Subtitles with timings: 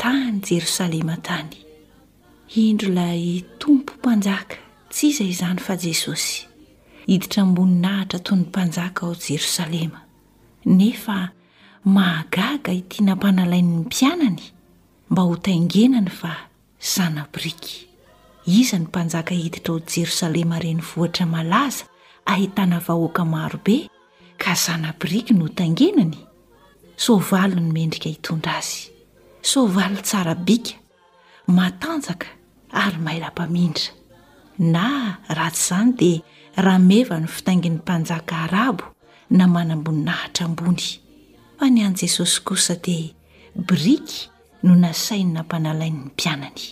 [0.00, 1.56] tany jerosalema tany
[2.64, 3.24] indro ilay
[3.60, 4.56] tompo mpanjaka
[4.92, 6.46] tsy izay izany fa jesosy
[7.08, 10.00] hiditra mbony nahitra toyndy mpanjaka ao jerosalema
[10.66, 11.18] nefa
[11.84, 14.44] mahagaga hitia nampanalain'ny mpianany
[15.10, 16.32] mba ho taingenany fa
[16.94, 17.86] zanabriky
[18.60, 21.84] iza ny mpanjaka hiditra ao jerosalema ireny vohatra malaza
[22.24, 23.90] ahitana vahoaka marobe
[24.38, 26.18] ka zanabriky no tangenany
[26.96, 28.97] soavali ny mendrika hitondra azy
[29.42, 30.74] soavaly tsara bika
[31.48, 32.26] matanjaka
[32.70, 33.92] ary maila-pamindra
[34.58, 36.18] na ratsy izany dia
[36.64, 38.84] rameva ny fitainginy mpanjaka arabo
[39.38, 40.84] namanamboninahitra ambony
[41.58, 43.12] fa ny an' jesosy kosa dia
[43.66, 44.28] briky
[44.62, 46.64] no nasainynampanalain''ny mpianany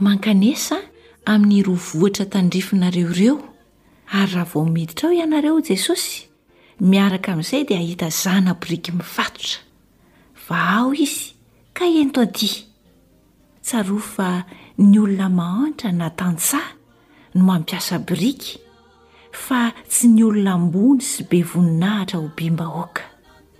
[0.00, 0.76] mankanesa
[1.24, 3.36] amin'ny ro voitra tandrifonareoireo
[4.18, 6.26] ary raha vao miditra ao ianareo jesosy
[6.80, 9.58] miaraka amin'izay dia ahita zana boriky mifatotra
[10.46, 11.38] va ao izy
[11.80, 12.50] haento ady
[13.64, 14.28] tsaroa fa
[14.78, 16.68] ny olona mahantra na tansaa
[17.34, 18.58] no mampiasa briky
[19.46, 23.02] fa tsy ny olona ambony sy be voninahitra ho bimba oaka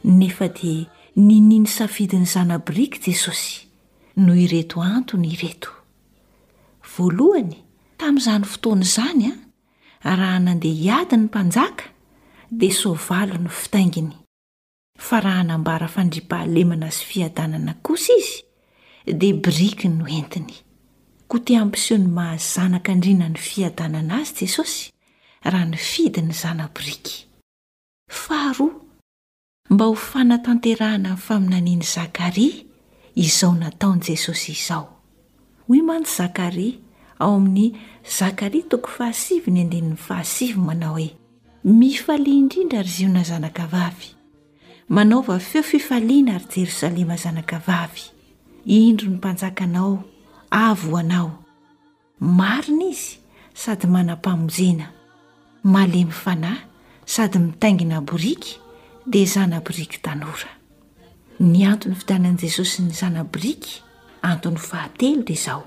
[0.04, 0.84] nefa dia
[1.16, 3.64] nininy safidiny izana briky jesosy
[4.16, 5.72] no ireto antony ireto
[6.92, 7.56] voalohany
[7.98, 9.38] tamin'izany fotoana izany an
[10.04, 11.84] ah, raha nandeha hiadi ny mpanjaka
[12.50, 14.19] dia soavalo ny fitainginy
[15.06, 18.36] fa raha nambara fandripahalemana zy fiadanana kosa izy
[19.20, 20.54] dia briky no entiny
[21.28, 24.82] ko tehampiseo ny mahazanakandrina ny fiadanana azy jesosy
[25.52, 27.16] raha nifidy ny zanabriky
[28.12, 28.68] aharo
[29.70, 32.52] mba ho fana tanterahana ny faminaniny zakarya
[33.14, 34.84] izao nataony jesosy izao
[35.68, 36.68] oy manty zakary
[37.18, 37.68] ao amin'ny
[38.18, 39.12] zakary toaa
[40.66, 41.08] manao oe
[41.64, 43.90] mia idinra azaa
[44.90, 48.04] manaova feo fifaliana ary jerosalema zanakavavy
[48.66, 49.94] indro ny mpanjakanao
[50.50, 51.30] avo oanao
[52.20, 53.16] marina izy
[53.54, 54.86] sady manampamonjena
[55.62, 56.60] male myfanahy
[57.06, 58.48] sady mitaingina borika
[59.06, 60.50] dia zanaboriky tanora
[61.40, 63.82] ny antony fidanan'i jesosy ny zanaboriky
[64.22, 65.62] antony fahateloda izao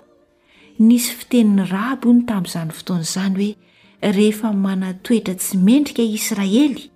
[0.79, 3.55] nisy fitenin'ny raaby o ny tamin'izany fotoan'izany hoe
[4.11, 6.89] rehefa manatoetra tsy mendrika israely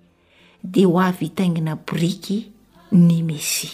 [0.70, 2.38] dia ho avy hitaingina briky
[2.92, 3.70] ny mezi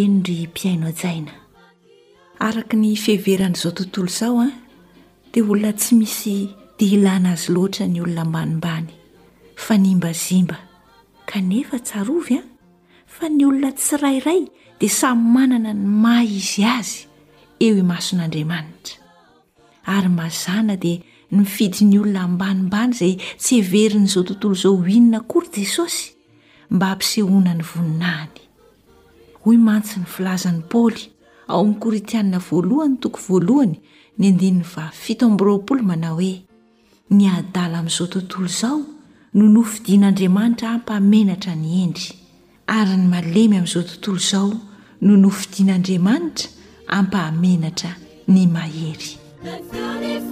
[0.00, 1.32] eno ry mpiaino ajaina
[2.46, 4.56] araka ny fiehveran'izao tontolo izao an ah,
[5.32, 6.36] dia olona tsy misy
[6.78, 8.88] deilana azy loatra ny olona mbanimbany
[9.64, 10.58] fa nimbazimba
[11.30, 12.48] kanefa tsarovy an ah,
[13.14, 14.42] fa ny olona tsyrairay
[14.80, 17.06] dia samy manana ny may izy azy
[17.64, 18.94] eo imason'andriamanitra
[19.96, 21.00] ary mazana dia
[21.32, 26.02] ny fidi ny olona ambanimbany izay tsy heverin'izao tontolo izao hoinona akory jesosy
[26.74, 28.38] mba hampisehoana ny voninahiny
[29.42, 31.02] hoy mantsy ny filazan'ny paly
[31.52, 33.74] ao amin'ny koritianina voalohany toko voalohany
[34.20, 36.32] n dvafitral mana hoe
[37.16, 38.78] ny adala amin'izao tontolo izao
[39.36, 42.08] no nofidin'aandriamanitra ampahamenatra ny endry
[42.78, 44.48] ary ny malemy amin'izao tontolo izao
[45.06, 46.48] no nofidian'andriamanitra
[46.98, 47.90] ampahamenatra
[48.32, 49.10] ny mahery
[49.54, 50.30] فيرفنتنالتجت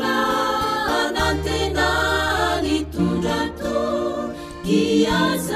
[4.65, 5.51] كاس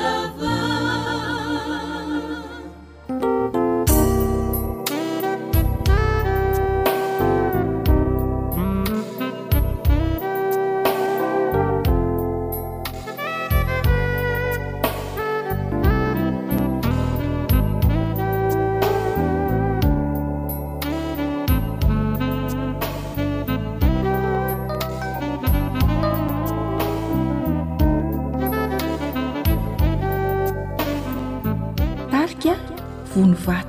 [33.19, 33.68] ony va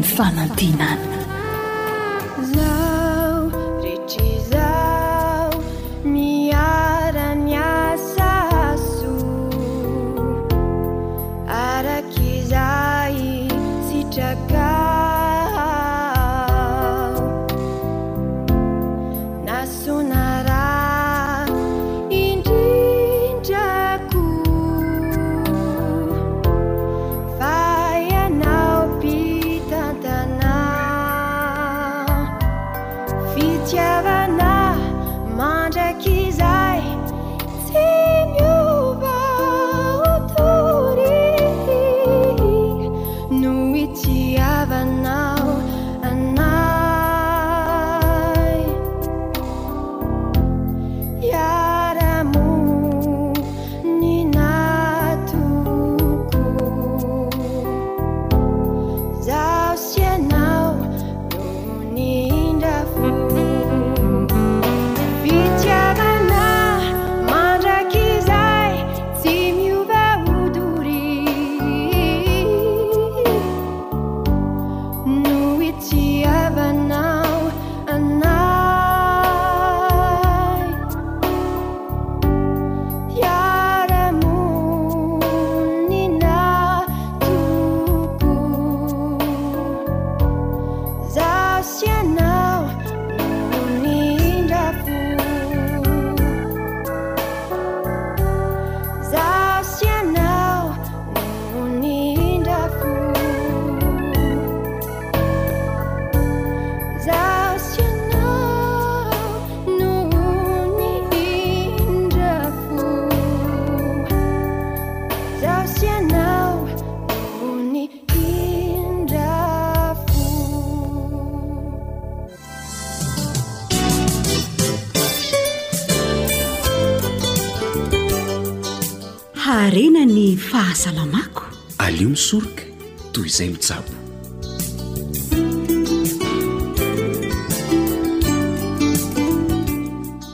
[0.00, 0.96] 放了地难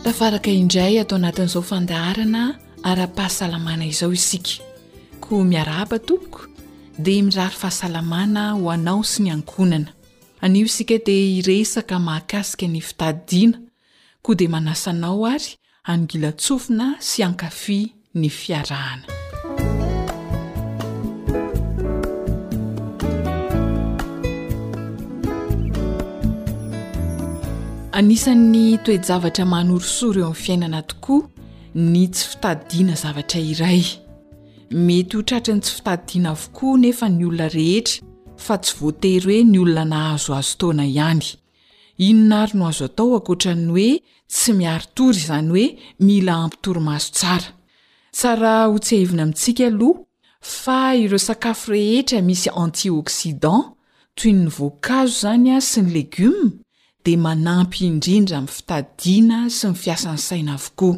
[0.05, 4.62] tafaraka indray hatao anatin'izao fandeharana ara-pahasalamana izao isika
[5.21, 6.40] ko miaraaba topoko
[6.99, 9.90] dia mirary fahasalamana ho anao sy ny ankonana
[10.40, 13.59] anio isika dia hiresaka mahakasika ny fitaidiana
[14.23, 15.52] koa di manasa anao ary
[15.85, 17.81] anogila tsofina sy ankafi
[18.14, 19.07] ny fiarahana
[27.99, 31.26] anisany toejavatra manoroso ry eo am fiainana tokoa
[31.75, 33.81] ny tsy fitadina zavatra iray
[34.87, 37.99] mety ho tratrany tsy fitadina avoko nefa ny olona rehetra
[38.45, 41.26] fa tsy voatery hoe ny olona nahazo azo taona ihany
[42.09, 43.88] inonary no azo atao akoatrany oe
[44.35, 45.67] tsy miaritory zany hoe
[46.09, 47.50] mila ampitorymahazo tsara
[48.19, 49.97] tsarah ho tsy ahvina amintsika aloh
[50.62, 53.61] fa iro sakafo rehetra misy antioksidan
[54.19, 56.55] toy nyvoakazo zany a sy ny legioma
[57.09, 60.88] de manampy indrindra amy fitadina sy ny fiasany saina avoko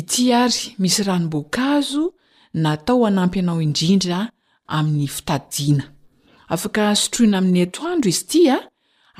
[0.00, 2.02] ity ary misy rahanomboakazo
[2.62, 4.18] natao anampy anao indrindra
[4.76, 5.84] amin'ny fitadina
[6.54, 8.58] afaka sotroina amin'ny ato andro izy ty a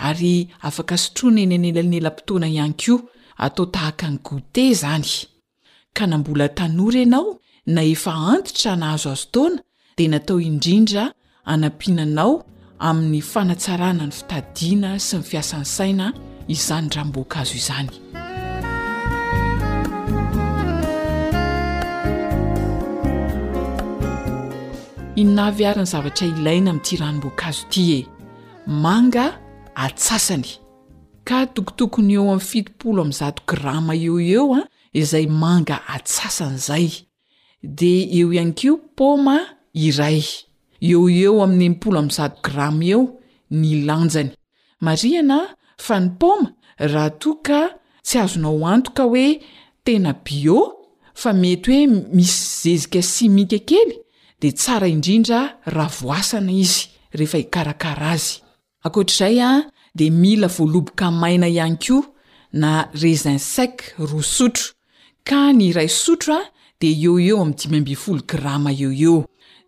[0.09, 0.33] ary
[0.69, 2.97] afaka sotroina eny nelanelampotoana iank io
[3.45, 5.13] atao tahaka any gote zany
[5.97, 7.31] ka na mbola tanory anao
[7.75, 9.61] na efa antitra nahazo azo taona
[9.97, 11.03] dia natao indrindra
[11.53, 12.35] anampinanao
[12.81, 16.13] amin'ny fanatsarana ny fitadiana sy ny fiasany saina
[16.51, 17.91] izany raomboankazo izany
[25.23, 28.01] innavy aryny zavatra ilaina ami'ti ranomboankazo ity e
[28.67, 29.27] manga
[29.75, 30.47] atsasany
[31.27, 34.61] ka tokotokony eo amfioo amza grama eo eo a
[34.93, 36.89] izay manga atsasan' zay
[37.63, 39.41] de eo ihany keo poma
[39.75, 40.23] iray
[40.81, 43.21] eo eo ami'ny mpo zao grama eo
[43.51, 44.31] ny lanjany
[44.81, 47.61] mariana fa nypoma raha toa ka
[48.07, 49.41] tsy azona ho antoka hoe
[49.85, 50.59] tena bio
[51.15, 53.91] fa mety hoe misy zezika simika kely
[54.41, 55.41] di tsara indrindra
[55.75, 56.83] rahavoasana izy
[57.19, 58.33] rehefa hikarakara azy
[58.85, 59.59] ankoatr'zay a ah,
[59.99, 61.99] di mila voaloboka maina ihany k io
[62.61, 62.71] na
[63.03, 63.75] resinsak
[64.11, 64.67] ro sotro
[65.27, 66.47] ka nyirai sotro a ah,
[66.81, 69.17] di eo eo am 5mbfolo grama eo eo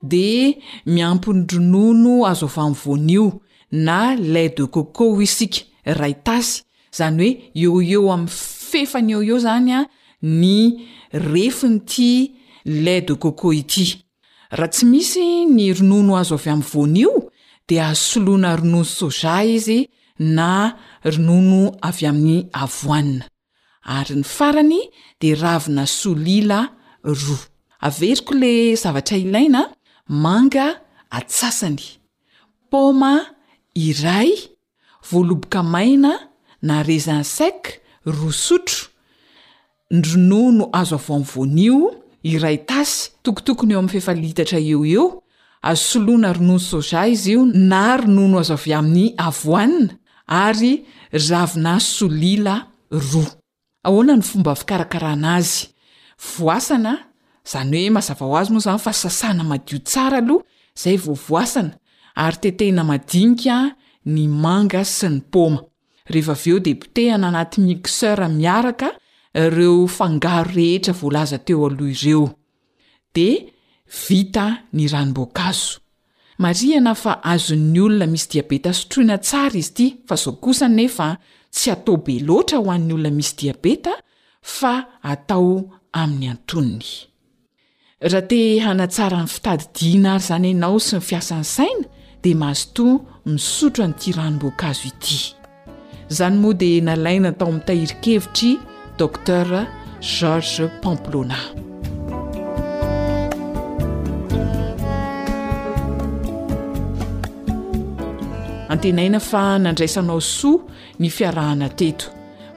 [0.02, 3.40] de miampin'ny ronono azo avy amin'ny voanio
[3.70, 8.30] na lai de coco o isika raitasy izany oe eo eo amin'ny
[8.70, 9.86] fefany eo eo zany a
[10.22, 10.78] ny
[11.12, 12.10] refi nyiti
[12.64, 14.00] lai de coco ity
[14.50, 17.10] raha tsy misy ny ronono azo avy amin'ny voanio
[17.68, 19.84] di asoloana ronono soja izy
[20.18, 23.24] na ronono avy amin'ny avoanina
[23.84, 24.80] ary ny farany
[25.20, 26.58] de ravina solila
[27.04, 27.38] roa
[27.80, 29.68] averikole zavatra ilaina
[30.10, 30.74] manga
[31.08, 31.98] attsasany
[32.70, 33.20] poma
[33.78, 34.34] iray
[35.06, 36.16] voaloboka maina
[36.62, 38.86] na résin sac roa sotro
[39.90, 41.76] nronono azo avy amin'ny voanio
[42.32, 45.04] iray tasy tokotokony eo amin'ny fefalitatra eo eo
[45.70, 49.92] azosoloana ronono soja izy io na ronono azo avy amin'ny avoanina
[50.26, 50.72] ary
[51.30, 52.56] ravina solila
[52.90, 53.30] roa
[53.86, 55.60] ahoana ny fomba fikarakaranazy
[56.34, 56.94] voasana
[57.50, 60.40] zany oe mazava ho azo moa zany fa sasana madio tsara aloh
[60.82, 61.74] zay vovoasana
[62.24, 63.56] ary tetena madinika
[64.14, 65.60] ny manga syny poma
[66.14, 68.88] reheo deptehanaanaty miksera miaraka
[69.56, 72.24] reo fangaro rehetra volaza teo aloh ireo
[73.14, 73.28] de
[74.04, 74.46] vita
[74.78, 75.72] nyranbokazo
[76.42, 81.08] mana fa azon'ny olona misy diabeta sotroina tsara izy ity fazao kosa nefa
[81.54, 83.92] tsy ataobeloatra hoanny olona misy diabeta
[84.58, 84.72] fa
[85.12, 85.50] atao
[86.00, 86.78] aminy antony
[88.02, 91.84] raha te hanatsara ny fitadidina ary zany ainao sy ny fiasany saina
[92.24, 92.94] dia mahazotoa
[93.28, 95.18] misotro n'iti ranomboaka azo ity
[96.10, 98.52] izany moa dia nalaina tao ami'ntahirikevitry
[98.98, 99.46] docter
[100.18, 101.36] george pamplona
[108.72, 110.58] antenaina fa nandraisanao soa
[111.00, 112.06] ny fiarahana teto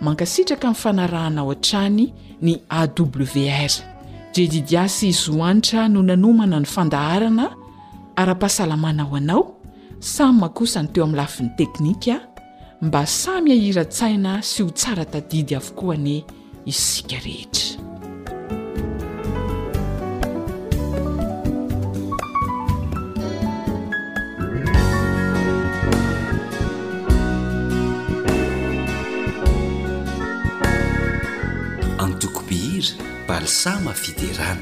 [0.05, 2.05] mankasitraka min'y fanarahanao an-trany
[2.45, 3.91] ny awr
[4.35, 7.47] dedidi asy izy hoanitra no nanomana ny fandaharana
[8.15, 9.45] ara-pahasalamana ho anao
[9.99, 12.17] samy mah kosa ny teo amin'ny lafiny teknika
[12.81, 16.23] mba samy ahiratsaina sy ho tsara tadidy avokoa any
[16.65, 17.82] isika rehetra
[33.47, 34.61] samafideranaee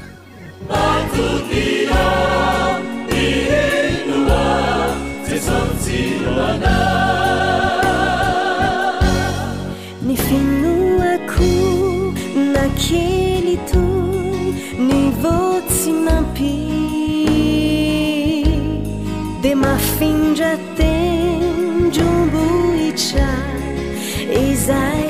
[10.06, 11.50] ny finoako
[12.54, 16.56] nakely toy ny votsy nampi
[19.42, 21.38] de mafindraten
[21.92, 23.30] drombohitra
[24.42, 25.01] izay e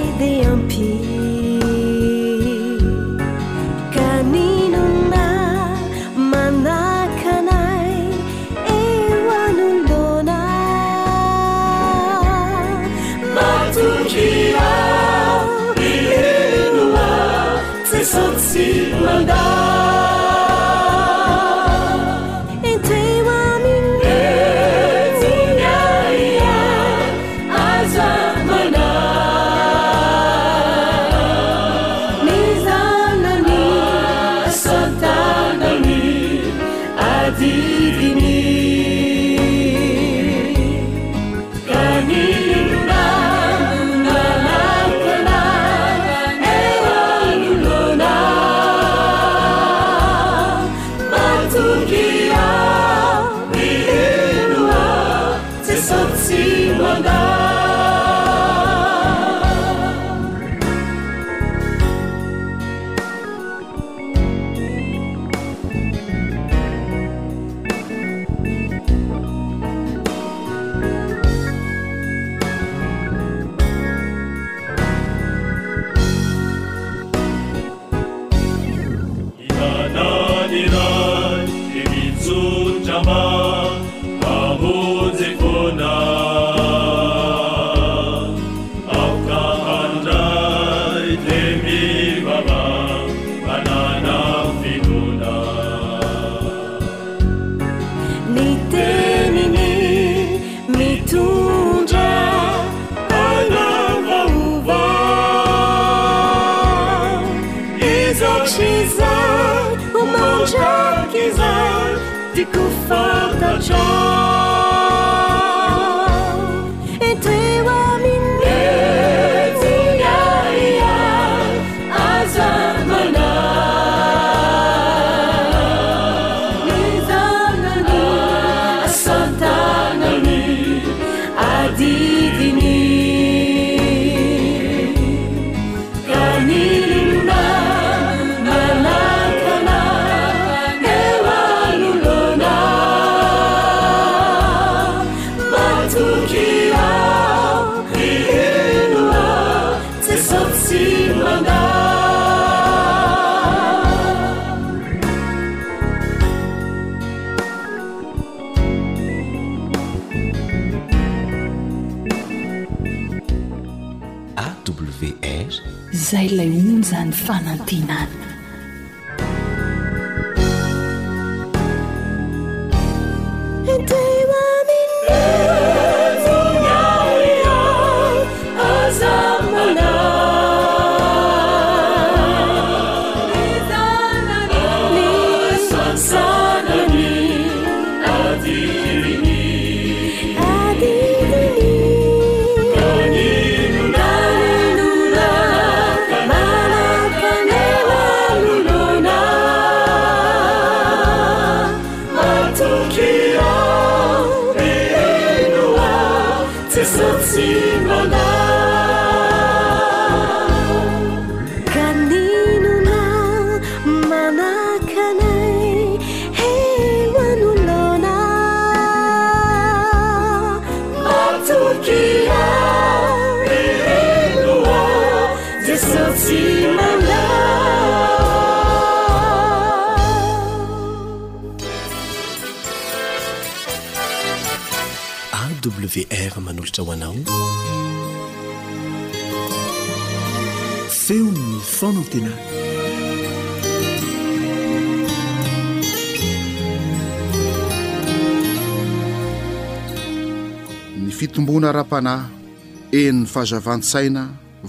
[253.35, 254.23] fazavantsaina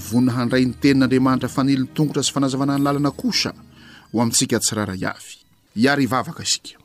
[0.09, 3.51] vonina handray ny tenin'andriamanitra fanilony tongotra sy fanazavana ny lalana kosa
[4.11, 5.31] ho amintsika tsiraray avy
[5.83, 6.75] iary vavaka isika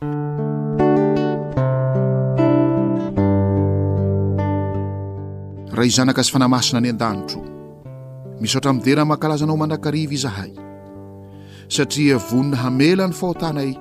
[5.75, 7.41] raha izanaka sy fanamasina any an-danitro
[8.41, 10.51] mis aohtra amideran mahankalazanao manakariva izahay
[11.75, 13.71] satria vonina hamela n'ny fahotanay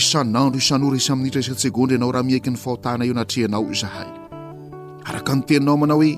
[0.00, 4.08] isanaondro isanora sy amin'nhitra isan-tsegondra ianao raha miaikyn'ny fahotanaio anatrehanao izahay
[5.08, 6.12] araka nyteninao manao hoe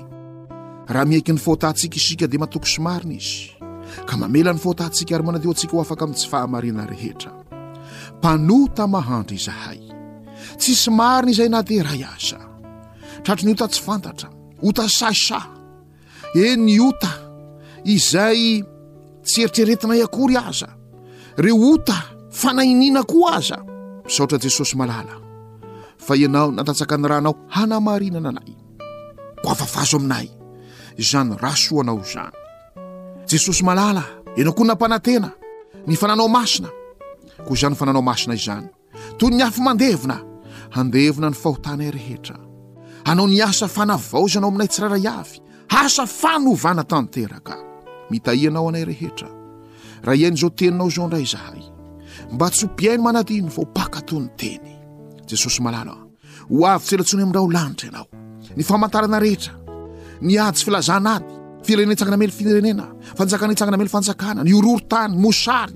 [0.91, 3.51] raha miaiky ny faatantsika isika dia matoky somarina izy
[4.07, 7.31] ka mamela n'ny faatantsika iary manateo antsika ho afaka amin'ny tsy fahamarinana rehetra
[8.19, 9.79] mpanota mahandry izahay
[10.59, 12.39] tsy sy marina izay nateray aza
[13.23, 14.27] tratry ny ota tsy fantatra
[14.67, 15.39] ota saisa
[16.35, 17.11] e ny ota
[17.95, 18.39] izay
[19.27, 20.67] tsy eritreretinay akory aza
[21.43, 21.95] re ota
[22.41, 23.57] fanainiana koa aza
[24.05, 25.15] misaotrai jesosy malala
[26.05, 28.51] fa ianao natatsaka ny rahanao hanamarinana anay
[29.43, 30.27] ko afafazo aminay
[30.97, 32.31] izany raso anao izany
[33.31, 34.03] jesosy malala
[34.37, 35.31] anao kony nampanantena
[35.87, 36.69] ny fananao masina
[37.47, 38.67] koa izany y fananao masina izany
[39.17, 40.19] toy ny afymandevina
[40.75, 42.37] handevina ny fahotana y rehetra
[43.05, 47.55] anao ny asa fanavaozanao aminay tsiraray afy asa fanovana tanteraka
[48.09, 49.29] mitaianao anay rehetra
[50.03, 51.63] raha ihain' izao teninao zao nra zahay
[52.31, 54.71] mba tsy opiaino manadino faopakaton'ny teny
[55.29, 55.93] jesosy malala
[56.49, 59.62] ho avytslatsony amindra lanitra ianaony famantarana rehetra
[60.23, 61.25] ny ady tsy filazana ady
[61.63, 62.85] firenen itsanganamely firenena
[63.17, 65.75] fanjakana itsangana melo fanjakana ny ororotany mosary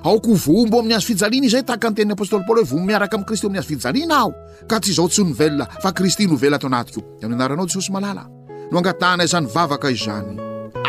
[0.03, 3.25] aoko vombo ami'ny azo fijalina izay tahaka ny tenin'y apôstoly paoly hoe vomb miaraka amin'
[3.27, 4.29] kristy oami'ny azo fijaliana aho
[4.69, 7.91] ka tsy zaho tsy o novela fa kristy novella tao anaty ko amin'ny anaranao jesosy
[7.91, 8.23] malala
[8.71, 10.37] no angatanay zany vavaka izany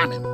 [0.03, 0.31] amena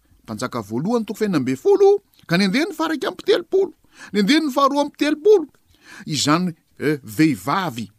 [0.31, 1.89] anjaka voalohany toko fainambe folo
[2.29, 3.75] ka ny andeny ny faraiky amypitelopolo e,
[4.15, 7.89] ny ndeny ny faharoa amy pitelopolonyndramaninyootrnenatokntsika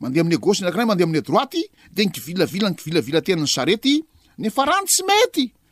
[0.01, 1.61] mandeh amin'ny droty
[1.95, 5.45] de ny kivilavila n kivilavilatenay aretyaanysy mty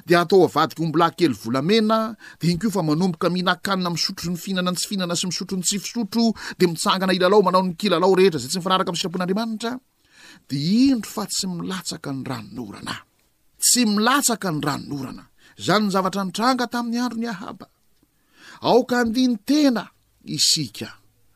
[0.08, 1.98] de atao avadika ombola kely volamena
[2.40, 6.24] de iny ko fa manomboka mihinakanina misotro ny fihinana n tsy finana sy misotrony tsifisotro
[6.58, 9.72] de mitsangana ilalao manao ny kilalao rehetra zay tsy mifanaraka m'y sirapon'andriamanitra
[10.50, 10.56] de
[10.92, 12.94] indro fa tsy milatsaka ny ranon'orana
[13.64, 15.24] tsy milatsaka ny ranonorana
[15.58, 17.66] zany ny zavatra nytranga tamin'ny andro ny ahaba
[18.66, 19.84] aoka handiny tena
[20.36, 20.88] isika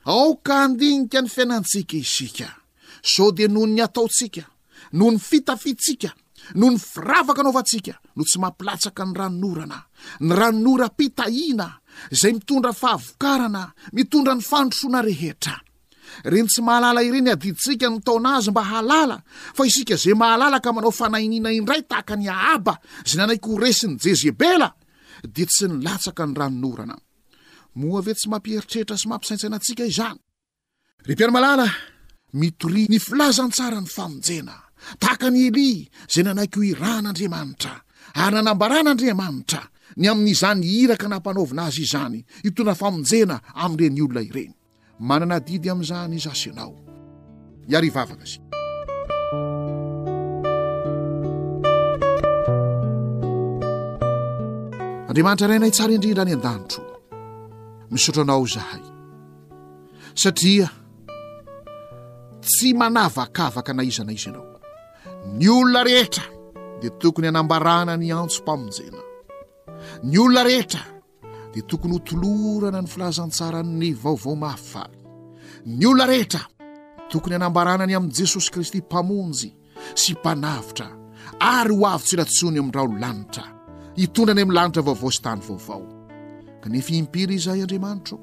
[0.04, 2.48] aoka handinika ny fiainantsika isika
[3.02, 4.44] sao dia noho ny ataotsika
[4.96, 6.10] noho ny fitafitsika
[6.58, 9.78] noho ny firavaka naovatsika no tsy mampilatsaka ny ranonorana
[10.26, 11.68] ny ranonorapitahiana
[12.14, 13.62] izay mitondra fahavokarana
[13.94, 15.54] mitondra ny fandrosoana rehetra
[16.24, 19.16] reny tsy mahalala ireny adidintsika ny taonazy mba halala
[19.56, 22.74] fa isika zay mahalalaka manao fanainina indray tahaka ny ahaba
[23.08, 24.68] zay nanaiky ho resiny jezebela
[25.22, 30.18] d tsy nlataka ny nonao ve tsy ampieritreritr s mampiaintsananzian
[33.20, 34.56] lazntsara ny famonjena
[35.00, 35.70] tahakn eli
[36.12, 37.74] zay nanaiky ho iran'andriamanitra
[38.22, 39.62] ary nanambaran'andriamanitra
[40.00, 42.18] ny amin'n'izany hiraka nampanaovina azy izany
[42.48, 44.52] itona famonjena amin'ire ny olona ireny
[44.98, 46.72] manana didy amin'izany iz asianao
[47.70, 48.38] iary vavaka za
[55.08, 56.84] andriamanitra rainaitsara indrindra ny an-danitro
[57.92, 58.82] misaotranao zahay
[60.22, 60.66] satria
[62.44, 64.56] tsy manavakavaka na izana iza nrao
[65.38, 66.24] ny olona rehetra
[66.80, 69.06] dia tokony hanambarana ny antso mpaminjenao
[70.10, 70.82] ny olona rehetra
[71.62, 74.98] tokony ho tolorana ny filazantsarany vaovao mahafaly
[75.66, 76.40] ny olona rehetra
[77.10, 79.50] tokony anambaranany amin'i jesosy kristy mpamonjy
[79.94, 80.86] sy mpanavitra
[81.40, 83.44] ary ho avytsilasony amindrao n lanitra
[83.96, 85.84] hitondrany amin'ny lanitra vaovao sy tany vaovao
[86.62, 88.18] kanefa impiry izahay andriamanitra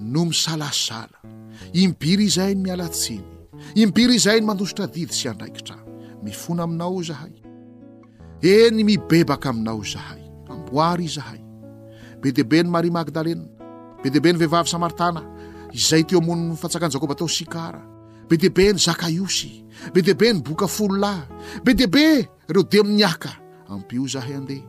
[0.00, 1.18] no misalasala
[1.74, 3.24] impiry izay ny mialatseny
[3.74, 5.76] impiry izay ny mandositra didy sy andraikitra
[6.22, 7.34] mifona aminao izahay
[8.40, 11.39] eny mibebaka aminao izahay amboary izahay
[12.22, 13.46] be diibe ny maria magdalena
[14.02, 15.22] be diaibe ny vehivavy samartana
[15.78, 17.80] izay teo amoninyny fantsakan- jakoba tao sikara
[18.28, 19.52] be diaibe ny zakaiosy
[19.94, 22.06] be diaibe ny boka follahy be diabe
[22.48, 23.30] ireo dimin'nyaka
[23.72, 24.66] ampio izahay andeha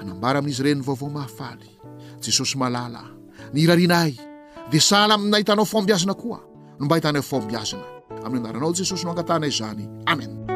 [0.00, 1.70] anambara amin'izy irenin'ny vaovao mahafaly
[2.22, 3.04] jesosy malalay
[3.54, 4.14] nyirariana y
[4.70, 6.40] dia sahala aminnahitanao fao ambiazina koa
[6.78, 7.84] nomba hitanay fao ambiazina
[8.26, 10.55] amin'ny anaranao jesosy no angatanaizany amena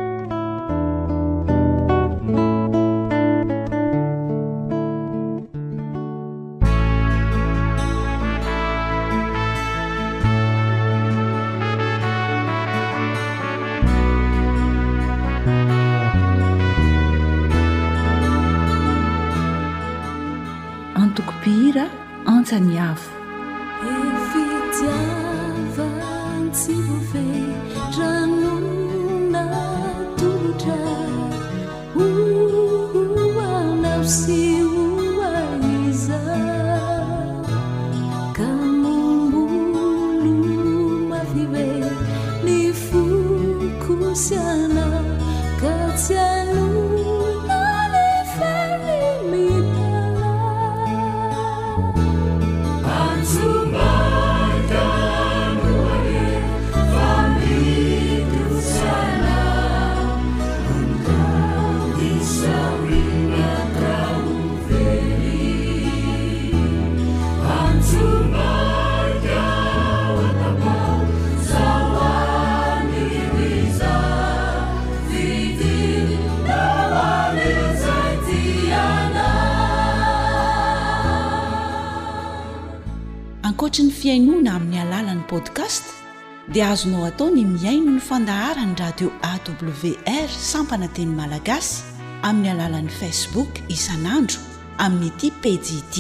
[86.69, 91.83] azonao atao ny miaino ny fandahara ny radio awr sampana teny malagasy
[92.23, 94.39] amin'ny alalan'i facebook isan'andro
[94.85, 95.97] aminnyty pedid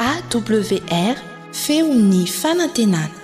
[0.00, 1.16] awr
[1.62, 3.18] feo ny fanantenana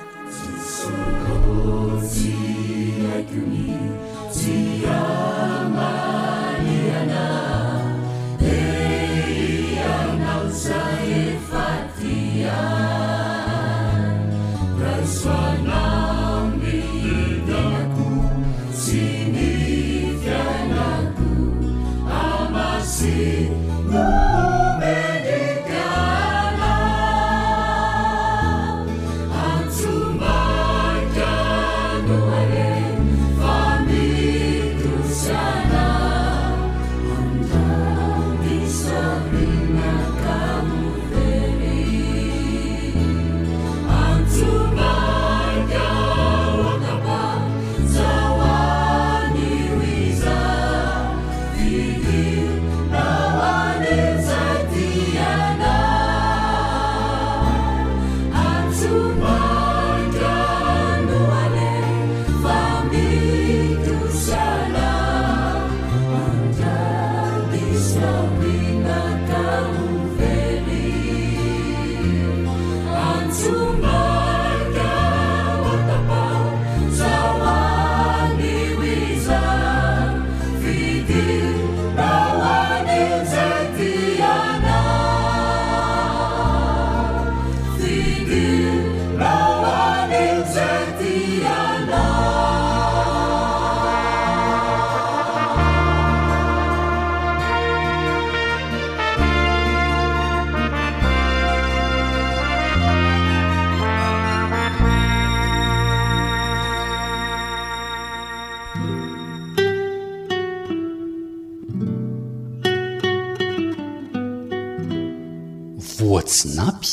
[116.06, 116.92] ohatsinapy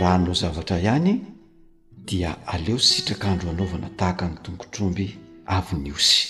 [0.00, 1.20] raha nao zavatra ihany
[2.08, 6.28] dia aleo sitrakandro anaovana tahaka ny tombotromby avy ny osy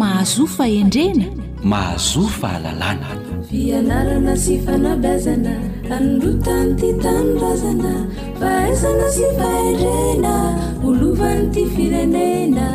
[0.00, 1.26] mahazo fa endrena
[1.72, 3.19] mahazo fa lalana
[3.50, 5.54] fianarana sy fanabazana
[5.94, 7.94] anodrotany ty tanorazana
[8.38, 10.34] fa azana sy faherena
[10.86, 12.66] olovan'ny ty firenena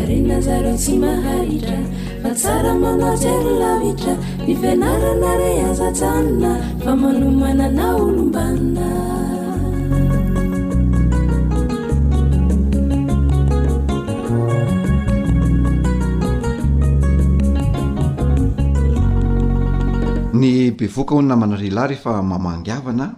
[0.00, 1.78] arena zareo tsy mahaitra
[2.26, 4.14] fa tsara malatsy rylavitra
[4.46, 6.50] nifianarana re azatsanona
[6.82, 8.88] fa manomanana olombanina
[20.88, 23.12] voka ho ny namana rilahy rehefa mamangavana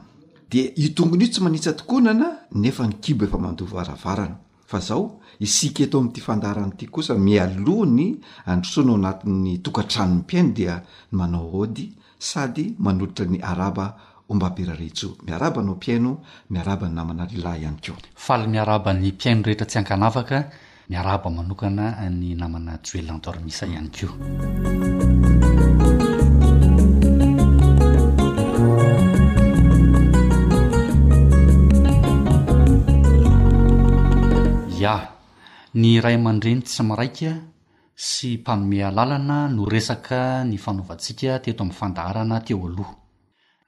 [0.50, 5.82] de i tongony io tsy manitsa tokonana nefa ny kibo efa mandovaravarana fa zao isika
[5.84, 13.38] eto ami'tyfandarany ity kosa mialony androsonao anat'ny tokaranony piaino dia manao ody sady manolitra ny
[13.42, 13.96] araba
[14.28, 16.18] oba iraetso miaraba nao piano
[16.50, 20.42] miraba ny namanalhy ihayonypo ehey aa
[20.88, 24.12] miabokanany namanaelndormisiho
[34.89, 34.97] a
[35.78, 37.32] ny ray aman-dreny tsy maraika
[38.09, 42.95] sy mpanome alalana no resaka ny fanaovantsika teto ami'ny fandaharana teo aloha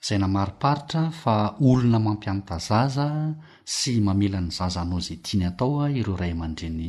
[0.06, 1.34] zay namariparitra fa
[1.68, 3.08] olona mampianata zaza
[3.76, 6.88] sy mamela ny zaza anao zay tiany ataoa ireo ray aman-dreny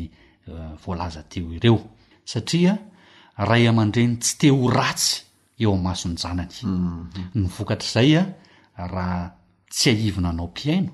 [0.50, 1.80] eh, voalaza teo ireo
[2.32, 2.74] satria
[3.50, 5.12] ray aman-dreny tsy te ho ratsy
[5.62, 7.08] eo amin'nymason-janany mhm.
[7.36, 8.24] ny vokatra zay a
[8.88, 9.32] raha
[9.74, 10.92] tsy aivina anao mpiaino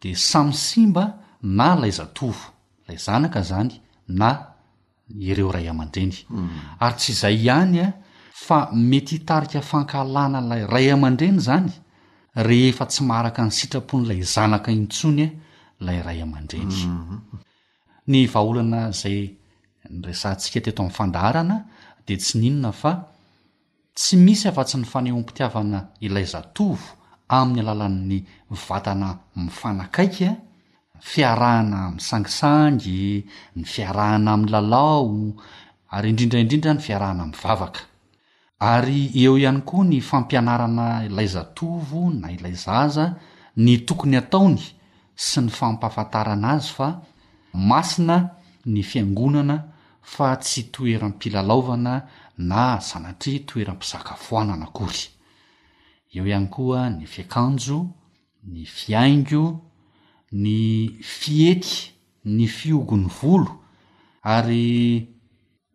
[0.00, 1.04] di samy simba
[1.56, 2.51] na layza tovo
[2.98, 3.78] zanaka zany
[4.08, 4.52] na
[5.16, 6.80] ireo ray aman-dreny hmm.
[6.80, 7.88] ary tsy izay ihany a
[8.32, 11.70] fa mety hitarika fankalana lay ray aman-dreny zany
[12.36, 15.28] rehefa tsy maaraka ny sitrapon'ilay zanaka intsonya
[15.86, 17.20] lay ray aman-dreny hmm.
[18.10, 19.36] ny vaaholana zay
[19.92, 21.56] nyresantsika teto amin'nyfandaharana
[22.06, 22.92] de tsy ninona fa
[23.98, 26.80] tsy misy afa-tsy ny faneho ampitiavana ilay zatovo
[27.28, 28.18] amin'ny alalan'ny
[28.66, 30.34] vatana mifanakaikaa
[31.10, 33.26] fiarahana ami'sangisangy
[33.58, 35.34] ny fiarahana amin'ny lalao
[35.94, 37.80] ary indrindraindrindra ny fiarahana am'ny vavaka
[38.62, 43.04] ary eo ihany koa ny fampianarana ilayzatovo na ilayzaza
[43.64, 44.62] ny tokony ataony
[45.26, 46.88] sy ny fampafantarana azy fa
[47.52, 48.16] masina
[48.64, 49.56] ny fiangonana
[50.02, 51.94] fa tsy toeram-pilalaovana
[52.38, 55.02] na zanatri toeram-pisakafoanana akory
[56.14, 57.90] eo ihany koa ny fiakanjo
[58.46, 59.71] ny fiaingo
[60.32, 61.92] ny fiheky
[62.24, 63.60] ny fiogon'ny volo
[64.24, 65.04] ary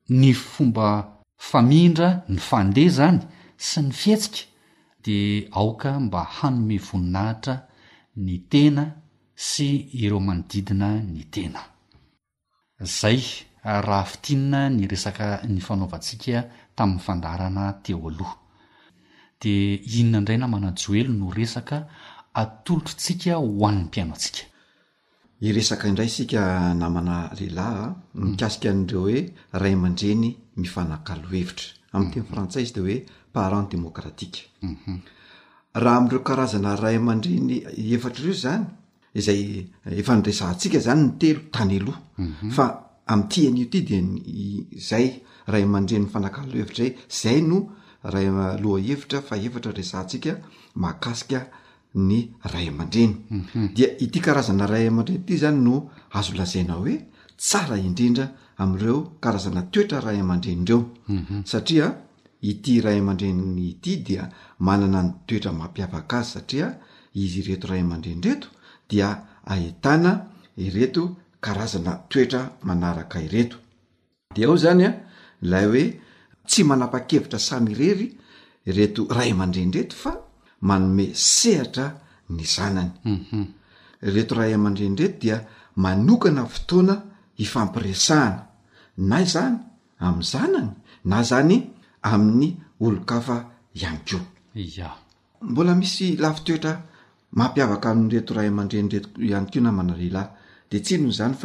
[0.09, 3.19] ny fomba famindra ny fandeha zany
[3.65, 4.45] sy ny fihetsika
[5.05, 7.55] de aoka mba hanome voninahitra
[8.25, 8.85] ny tena
[9.49, 9.67] sy
[10.03, 11.61] ireo manodidina ny tena
[12.97, 13.21] zay
[13.85, 16.37] raha fitinina ny resaka ny fanaovantsika
[16.75, 18.35] tamin'ny fandarana teo aloha
[19.41, 19.53] de
[19.99, 21.77] inona indray na manajoelo no resaka
[22.41, 24.43] atolotrtsika hoan'ny mpianotsika
[25.47, 26.41] iresaka indray sika
[26.81, 27.87] namana lehilahya
[28.27, 29.19] mikasika n'ireo hoe
[29.61, 30.23] ray aman-dreny
[30.61, 32.95] mifanakalohevitra am' teny frantsay izy de hoe
[33.33, 34.33] parent demokratik
[34.71, 34.95] mhm.
[35.83, 37.51] raha amreo karazanarayamandreny
[37.95, 38.63] efatraireo zany
[39.19, 39.41] izay
[40.01, 42.49] efanyresahntsika zany ny telo tany aloh mhm.
[42.55, 42.65] fa
[43.13, 45.07] am'ty anio ty dizay
[45.53, 46.89] ray mandreny mifanakalohevitray
[47.21, 47.57] zay no
[48.13, 50.31] rayloha hevitra fa efatra resahntsika
[50.81, 51.39] maakasika
[51.95, 53.71] ny ray aan-dreny mhm.
[53.73, 57.07] dia ity karazana ray aman-dreny ty zany no azo lazaina hoe
[57.37, 61.43] tsara indrindra amreo karazana toetra ray amandreni reo mhm.
[61.45, 61.95] saria
[62.41, 66.79] ity rayaman-drenny ity diamananany toetra mampiavak azy saia
[67.13, 68.47] izyretorayamandrenyreto
[68.89, 73.57] dia aitana ireto karazana toetra manaraka ireto
[74.35, 74.91] de ao zanya
[75.41, 76.01] lay oe
[76.47, 78.07] tsy manapa-kevitra samyrery
[78.65, 80.26] reto ray amandrenyretofa
[80.61, 81.99] manome sehtra
[82.29, 83.09] ny zananyreto
[84.01, 84.33] mhm.
[84.37, 87.01] rayamandrendreto dia manokana fotoana
[87.35, 88.47] ifampiresahana
[88.97, 89.25] na zany
[89.99, 90.71] amin'y zanany
[91.05, 91.71] na zany
[92.03, 92.47] amin'ny
[92.81, 93.37] olokafa
[93.75, 94.21] ihany keo
[94.85, 94.87] a
[95.41, 96.73] mbola misy lafi toetra
[97.37, 100.27] mampiavaka amin'ny reto ray amandrendreto any onamanaelah
[100.71, 101.35] des ozany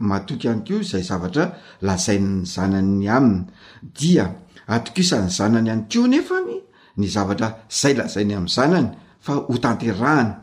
[0.00, 1.52] matoky any ko zay zavatra
[1.84, 3.46] lazainny zanany aminy
[3.84, 4.32] dia
[4.66, 6.56] atokisan'ny zanany any ko nefany
[6.96, 8.88] ny zavatra zay lazainy am'ny zanany
[9.20, 10.34] fa ho tanteahany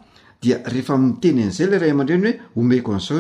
[0.42, 3.18] dia rehefa tenynzay la ray aandreny hoe oeko nzao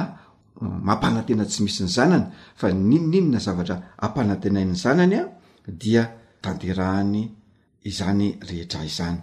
[0.62, 2.24] uh, mampanatena tsy misy ny zanany
[2.54, 5.18] fa ninninna zavatrapanatenainy zanany
[5.68, 7.28] dataneahany
[7.84, 9.22] izany rehetra izanyudia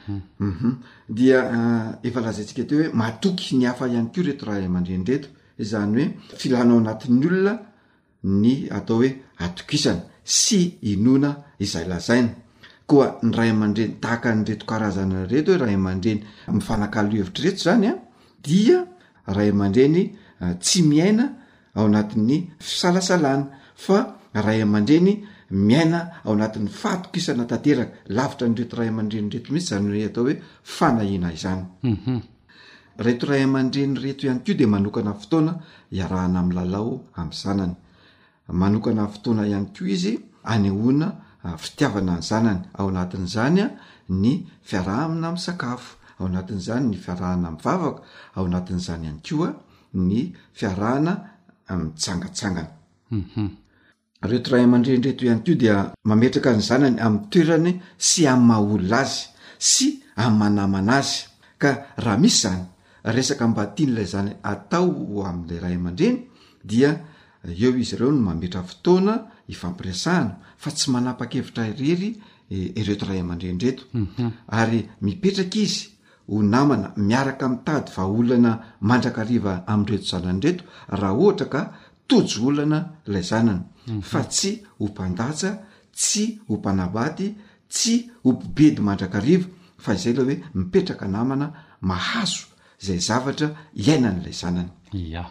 [0.00, 0.20] mhm.
[0.38, 0.72] mhm.
[1.08, 5.28] eh, efa lazaytsika teo hoe matoky ny afa ihany ko reto raha aman-drenyreto
[5.58, 6.08] zany hoe
[6.38, 7.52] filahna ao anatin'ny olona
[8.22, 9.08] ny atao oe
[9.38, 12.30] atokisana sy inona izay lazaina
[12.86, 16.18] koa ny ray aman-dreny taaka nyreto karazanaretohoe rayaman-dreny
[16.54, 18.00] mifanakalo hevitra reto zany a eh,
[18.44, 18.78] dia
[19.36, 20.02] ray amandreny
[20.42, 21.24] eh, tsy miaina
[21.76, 23.96] ao anati'ny fisalasalana fa
[24.44, 25.12] ray aman-dreny
[25.50, 32.16] miaina ao natin'ny fatok isana tanteraka lavitra nyretoray amandrenyretomihitsy zanyo atao hoe fanaina izany mhm.
[32.98, 35.52] retorayamandreny reto any ko de manokana fotoana
[35.96, 37.74] iarahana amlalao amy zanany
[38.50, 41.06] manokana fotoana ihany ko izy anyhona
[41.44, 43.66] ah, fitiavana nzanany ao natin'zanya
[44.08, 44.32] ny
[44.68, 48.02] fiarahina am'sakafo aonatin'zany ny fiarahana amy vavaka
[48.36, 49.50] ao natin'zany hany ko a
[49.94, 51.12] ny fiarahana
[52.02, 52.70] tsangatsangana
[53.10, 53.65] mhm.
[54.22, 59.86] reotoray aman-drendreto iany o dia mametraka ny zanany amy toerany sy a' maolona azy sy
[60.16, 61.26] amanamana azy
[61.58, 62.62] ka raha misy zany
[63.04, 64.88] resaka mbatiany lay zany atao
[65.28, 66.18] am'la rahy aman-dreny
[66.64, 66.90] dia
[67.44, 69.14] eo izy ireo no mametra fotoana
[69.48, 72.10] ifampiriasahana fa tsy manapakevitra irery
[72.50, 74.30] e, reotray ama-dredreto mhm.
[74.48, 75.88] ary mipetraka izy
[76.28, 81.60] ho namana miaraka mitady faolana mandrakariva amreto zanany reto raha ohatra ka
[82.08, 83.52] a
[83.88, 84.26] mhm.
[84.30, 85.58] tsy ho mpandatsa
[85.92, 87.34] tsy ho mpanabaty
[87.70, 89.46] tsy ho mpibedy mandrakariva
[89.78, 91.46] fa izay lah hoe mipetraka anamana
[91.80, 92.46] mahazo
[92.84, 95.26] zay zavatra iainan'ilay zananya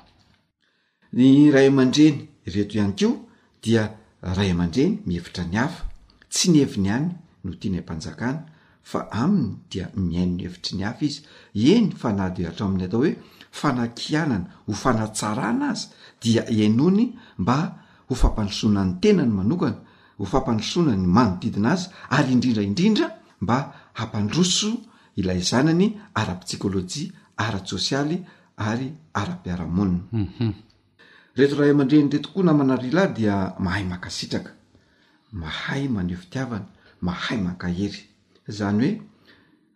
[1.14, 2.18] ny ray aman-dreny
[2.54, 3.28] reto ihany keo
[3.62, 3.84] dia
[4.22, 5.86] ray aman-dreny mihevitra ny afa
[6.34, 7.12] tsy ny heviny any
[7.44, 8.44] no tiany ampanjakana
[8.84, 11.20] fa aminy dia miaino ny hevitry ny afa izy
[11.76, 13.14] eny fanahdeo atra amin'ny atao hoe
[13.60, 15.88] fanakianana ho fanatsarana azy
[16.26, 17.06] dia enony
[17.44, 17.58] mba
[18.10, 19.80] ho fampandrosona n'ny tenany manokana
[20.18, 23.08] ho fampandrosona ny manodidina azy ary indrindraindrindra
[23.44, 23.58] mba
[24.00, 24.70] hampandroso
[25.20, 25.86] ilay zanany
[26.20, 27.08] ara-psikôlôjia
[27.46, 28.16] ara-sôsialy
[28.70, 28.88] ary
[29.22, 30.52] ara-piaramonina mhm.
[31.38, 34.52] reto rahay aman-drehny retokoa namanarialahy dia mahay makasitraka
[35.42, 36.66] mahay maneo fitiavana
[37.08, 38.02] mahay mankahery
[38.58, 38.90] zany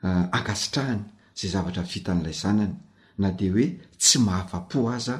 [0.01, 1.03] hoe ah, akasitrahany
[1.37, 2.75] zay zavatra vitan'ilay zanany
[3.21, 3.65] na de hoe
[4.01, 5.17] tsy mahafa-po aza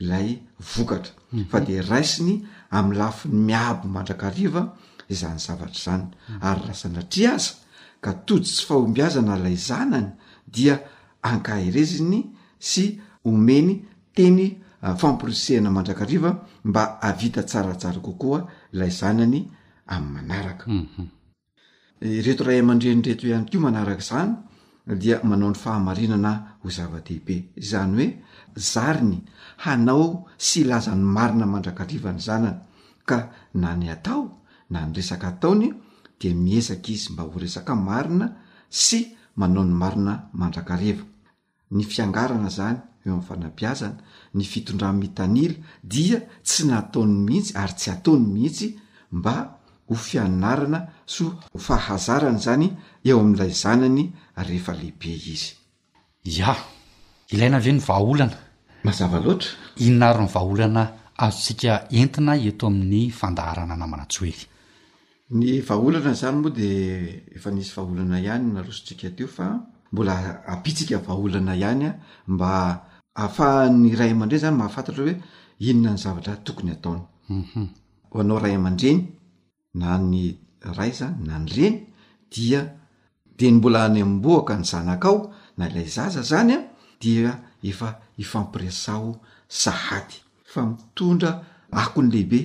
[0.00, 0.98] fa
[1.30, 1.64] mhm.
[1.66, 4.76] de raisiny am'y lafi ny miaby mandrakariva
[5.08, 6.42] izany zavatra zany mhm.
[6.42, 7.54] ary rasanatri asa
[8.00, 10.12] ka tody tsy fahombiazana lay zanany
[10.46, 10.80] dia
[11.22, 13.84] ankaireziny sy omeny
[14.14, 16.30] teny ah, famporisehana mandrakariva
[16.64, 19.48] mba avita tsaratsara kokoa lay zanany
[19.86, 21.06] am'y manaraka mhm.
[22.00, 24.34] eh, reto ray aman-drenidreto ihany keo manaraka zany
[24.98, 28.06] dia manao ny fahamarinana ho zava-dehibe izany hoe
[28.56, 29.22] zariny
[29.58, 32.58] hanao sy ilazan'ny marina mandrakariva ny zanany
[33.04, 34.40] ka na ny atao
[34.70, 35.72] na ny resaka ataony
[36.20, 38.32] dea miezaka izy mba ho resaka marina
[38.70, 41.02] sy manao ny marina mandrakariva
[41.70, 43.98] ny fiangarana zany eo am'ny fanabiazana
[44.34, 48.78] ny fitondra mitanila dia tsy nataony mihitsy ary tsy ataony mihitsy
[49.12, 52.72] mba ho fianarana sy ho fahazarany zany
[53.04, 56.56] eo amn'ilay zanany rehefa lehibe izy a
[57.28, 58.43] ilaina avye ny vaaolana
[58.84, 60.84] mazavaloatra inona ary ny vaholana
[61.24, 64.34] azotsika entina eto amin'ny fandaharana namana tsoely
[65.32, 66.68] ny vaaholana zany moa de
[67.36, 69.44] efa nisy vaolana ihany narosotsika teo fa
[69.92, 71.92] mbola apitsika vaholana ihany a
[72.28, 72.50] mba
[73.16, 75.14] ahafaha ny ray aman-dreny zany mahafantatra hoe
[75.58, 77.68] inona ny zavatra tokony ataonau mhm.
[78.12, 79.00] hoanao ray aman-dreny
[79.80, 80.36] na ny
[80.78, 81.76] ray zany na ny reny
[82.30, 82.60] dia
[83.38, 86.58] de ny mbola any boaka ny zanaka ao na ilay zaza zanya
[87.00, 87.24] di
[88.16, 90.18] ifampiresao sahaty
[90.52, 91.30] fa mitondra
[91.82, 92.40] akon'lehibe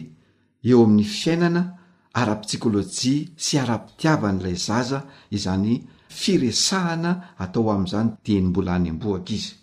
[0.70, 1.62] eo amin'ny fiainana
[2.20, 3.14] ara-psikôlôjia
[3.44, 5.00] sy ara-pitiavanyilay zaza
[5.36, 5.72] izany
[6.18, 7.12] firesahana
[7.44, 9.54] atao amn'izany deny mbola any amboaka izy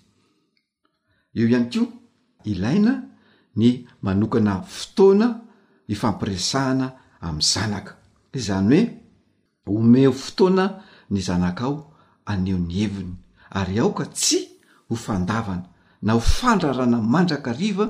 [1.37, 1.89] eo ihany koa
[2.53, 2.93] ilaina
[3.61, 3.69] ny
[4.05, 5.27] manokana fotoana
[5.95, 6.87] ifampiresahana
[7.27, 7.93] amin'ny zanaka
[8.39, 8.79] izany
[9.67, 10.65] hoe omeo fotoana
[11.13, 11.77] ny zanaka ao
[12.33, 13.13] aneony heviny
[13.59, 14.39] ary aoka tsy
[14.89, 15.67] hofandavana
[16.07, 17.87] naho fandrarana mandrakariva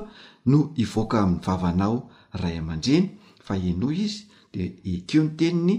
[0.51, 1.95] no ivoaka amin'ny vavanao
[2.41, 3.05] ray aman-dreny
[3.45, 4.17] fa eno izy
[4.53, 4.61] de
[4.93, 5.75] ekeo ny teniny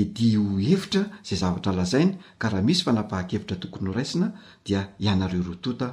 [0.00, 4.26] edi o hevitra izay zavatra alazainy ka raha misy mfanapaha-kevitra tokony ho raisina
[4.66, 5.88] dia ianareo rotota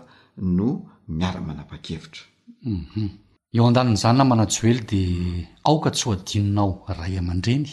[0.58, 0.70] no
[1.18, 2.22] miara- manapa-kevitra
[2.70, 3.10] uum mhm.
[3.56, 6.70] eo an-daninyizanona manajo ely dea aoka tsy ho adinonao
[7.00, 7.66] ray aman-dreny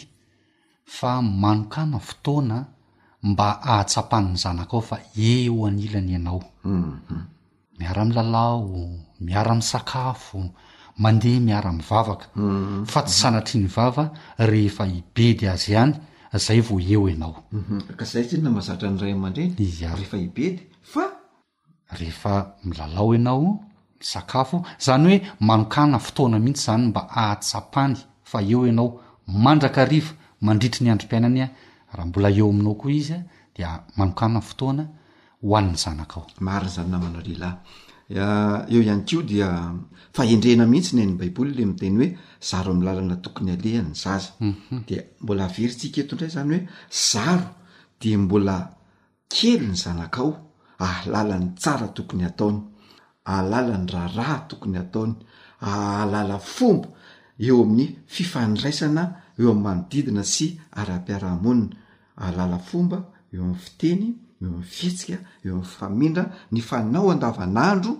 [0.97, 1.11] fa
[1.43, 2.57] manokana fotoana
[3.29, 4.97] mba ahatsapan ny zanako ao fa
[5.31, 7.34] eo anyilany ianao mhm.
[7.77, 8.89] miara-milalao
[9.21, 10.43] miara misakafo
[10.97, 12.85] mandeha miara-mivavaka mhm.
[12.91, 14.03] fa tsy sanatri ny vava
[14.49, 15.93] rehefa hibedy azy hany
[16.45, 19.53] zay vao eo anaokzaynzaaiea mhm.
[21.99, 23.59] rehefa milalao ianao mi
[24.13, 25.17] sakafo zany hoe
[25.47, 27.95] manokana fotoana mihitsy zany mba ahatsapany
[28.29, 28.87] fa eo ianao
[29.27, 30.13] mandraka rifa
[30.45, 31.49] mandritry ny androm-piainany a
[31.95, 33.19] raha mbola eo aminao koa izya
[33.55, 34.83] dia manokana fotoana
[35.49, 39.49] hoanny zanakao marny zanynamanalelahyeo ihany keo dia
[40.15, 42.09] faendrena mihitsy ny eny baiboly le miteny hoe
[42.49, 44.77] zaro amy lalana tokony alehany zaz mhm.
[44.87, 46.61] de mbola averintsika eto ndray zany hoe
[47.03, 47.47] zaro
[48.01, 48.55] de mbola
[49.33, 50.31] kely ny zanaka ao
[50.87, 52.59] alalan'ny ah, tsara tokony ataony
[53.35, 55.13] alalan'ny ah, raaraha tokony ataony
[55.69, 56.87] alala ah, fomba
[57.45, 59.03] eo amin'ny fifandraisana
[59.39, 60.45] eo ami'y manodidina sy
[60.79, 61.75] aram-piarahamonina
[62.25, 62.97] alala fomba
[63.33, 64.07] eo ami'ny fiteny
[64.53, 65.17] em fitsika
[65.47, 66.23] eo am'y famindra
[66.53, 67.91] ny fanao andavan'andro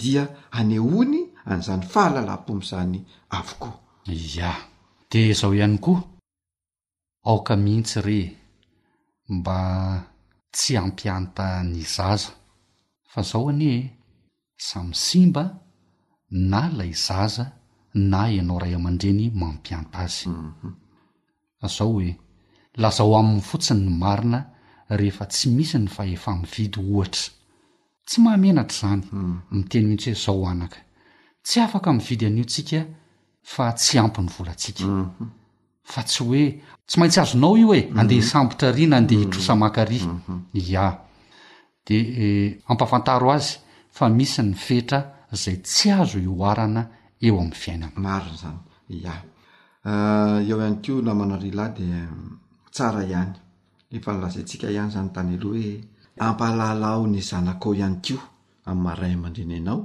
[0.00, 0.22] dia
[0.58, 1.20] anehony
[1.50, 2.98] an'izany fahalalam-pomy zany
[3.38, 3.72] avokoa
[4.18, 4.52] ia
[5.10, 6.00] de zaho ihany koa
[7.28, 8.20] aoka mihitsy re
[9.34, 9.58] mba
[10.54, 12.30] tsy hampianta ny zaza
[13.10, 13.76] fa zaho anie
[14.66, 15.42] samy simba
[16.50, 17.44] na la zaza
[18.10, 20.72] na ianao ray aman-dreny mampianta azy mhm.
[21.74, 22.08] zao hoe
[22.82, 24.40] lazao amin'ny fotsiny ny marina
[24.90, 27.32] rehefa tsy misy ny fahefamividy ohatra
[28.06, 29.02] tsy mahamenatra zany
[29.50, 29.90] miteny hmm.
[29.90, 30.76] mihitsy hoe zao anaka
[31.44, 32.80] tsy afaka mividy an'iotsika
[33.42, 35.30] fa tsy ampi ny volatsika hmm.
[35.84, 36.44] fa tsy hoe
[36.86, 37.98] tsy maintsy azonao io e hmm.
[37.98, 40.98] andeha hisambotra ry na andeha hitrosama-karya a
[41.86, 43.58] di e, ampafantaro azy
[43.90, 46.88] fa misy ny fetra zay tsy azo ioarana
[47.22, 49.14] eo amin'ny fiainana maro zany a
[49.84, 52.36] ah, eo ihany ko namanarya lahy di mm,
[52.72, 53.36] tsara ihany
[53.96, 55.84] efa nlazantsika ihany zany tany aloha hoe
[56.24, 58.16] ampahalala ao ny zanakao ihany ko
[58.68, 59.82] am'ymaray aman-dreny anao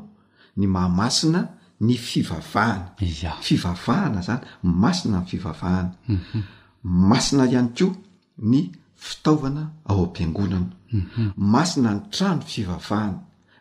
[0.58, 1.42] ny mahamasina
[1.86, 2.86] ny fivavahana
[3.46, 4.42] fivavahana zany
[4.82, 6.42] masina ny fivavahana mhm.
[7.10, 7.88] masina ihany ko
[8.50, 8.62] ny
[9.06, 11.34] fitaovana ao am-piangonana mhm.
[11.54, 13.20] masina ny trano fivavahana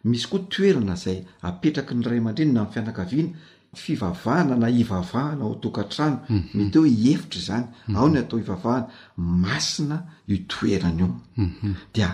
[0.08, 3.30] misy koa toerana zay apetraky ny ray aman-dreny na mn'y fianakaviana
[3.74, 6.42] fivavahana na ivavahana o tokantrano mhm.
[6.54, 7.96] mety o iefitra zany mhm.
[7.96, 11.72] ao ny atao ivavahana masina i toerana io mhm.
[11.94, 12.04] de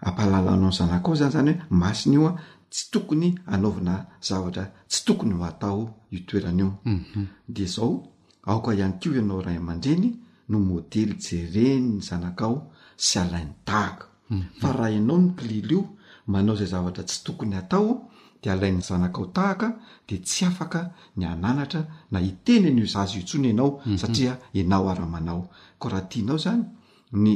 [0.00, 2.32] ampalalanao nyzanakao zany zany hoe masina io a
[2.70, 6.70] tsy tokony anaovana zavatra tsy tokony atao i toerana io
[7.48, 8.06] de zao
[8.46, 10.08] aoka ihany keo ianao raha iman-dreny
[10.48, 12.56] no môdely jereny ny zanakao
[12.96, 14.06] sy alain'ny taaka
[14.60, 15.80] fa raha ianao no klilio
[16.26, 18.10] manao zay zavatra tsy tokony atao
[18.42, 19.68] de alain'ny zanaka ao tahaka
[20.08, 21.82] de tsy afaka ny ananatra
[22.12, 23.96] na iteny nyzazy itsony ianao mhm.
[23.98, 25.48] satria enao aramanao
[25.80, 26.64] ko raha tianao zany
[27.12, 27.34] ny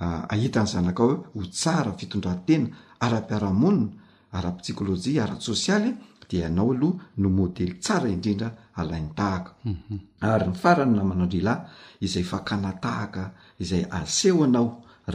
[0.00, 2.68] ah, ahitany zanaka ao ho tsara fitondratena
[3.04, 3.92] ara-piaramonina
[4.36, 5.94] ara-psikôlôjia ara sosialy
[6.30, 8.48] de anao aloha no modely tsara indrindra
[8.80, 9.98] alain'ny tahaka mhm.
[10.32, 11.64] ary ny farany na manao lelahy
[12.04, 13.22] izay fakanatahaka
[13.62, 14.68] izay aseho anao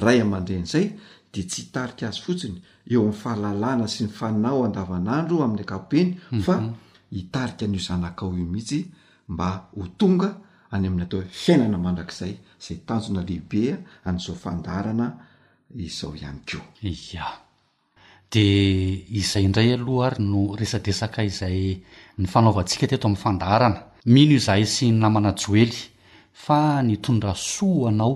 [0.03, 0.85] ray aman-dren'izay
[1.33, 2.59] de tsy hitarika azy fotsiny
[2.93, 6.71] eo'fahalalana sy ny fanao andavanandro amin'ny akapoenyfa mhm.
[7.15, 8.79] hitarika n'io zanakao i mihitsy
[9.33, 10.29] mba ho tonga
[10.73, 12.33] any amin'ny atao ho fiainana mandrakzay
[12.65, 13.75] zay tanjona lehibea
[14.07, 15.07] an'izao fandarana
[15.87, 16.63] izao ihany keo
[17.13, 17.25] ya
[18.33, 18.43] de
[19.19, 21.59] izay indray aloha ary no resadesaka izay
[22.21, 23.79] ny fanaovantsika teto amin'ny fandarana
[24.13, 25.79] mino izahay sy ny namana joely
[26.43, 28.13] fa nytondra soa anao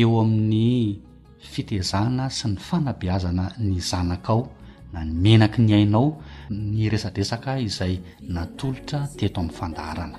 [0.00, 1.07] eo amin'ny
[1.38, 4.48] fitezana sy ny fanabeazana ny zanak ao
[4.92, 6.16] na ny menaky ny ainao
[6.50, 10.18] ny resadresaka izay natolotra teto amin'ny fandaarana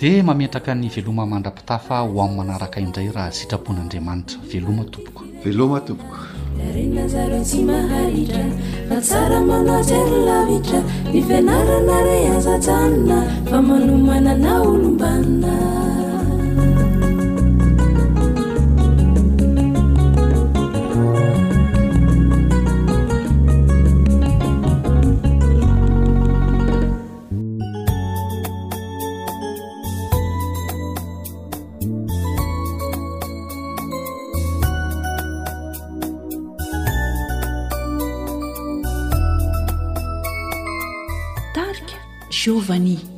[0.00, 6.10] de mametraka ny veloma mandrapitafa ho amin'ny manaraka indray raha sitrapon'andriamanitra veloma tompokovelomatook
[42.78, 43.11] ني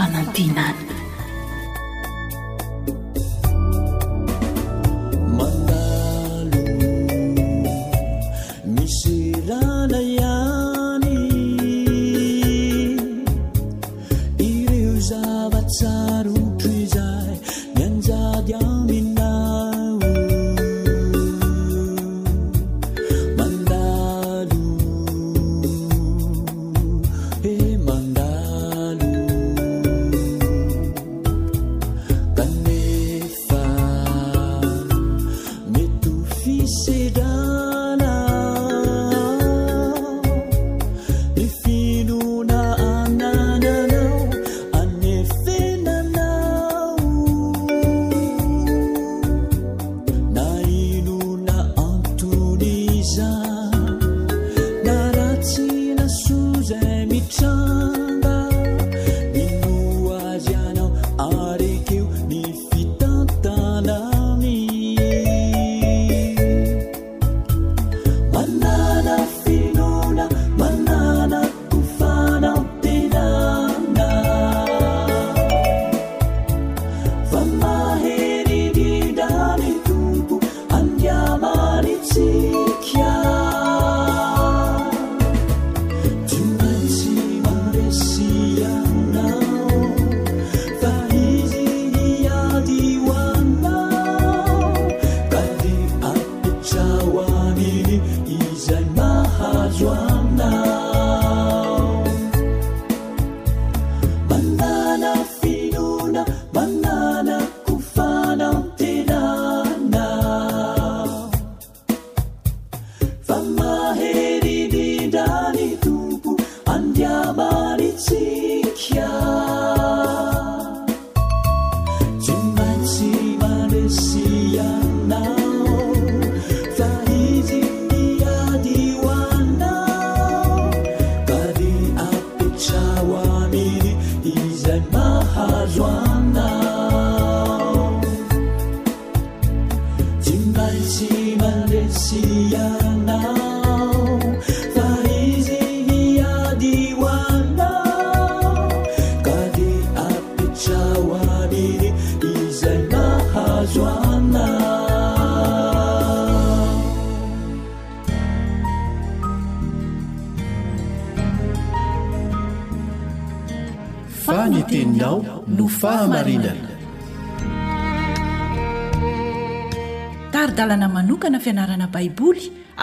[0.00, 0.74] فلتينا